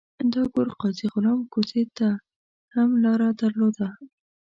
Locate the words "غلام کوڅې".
1.13-1.81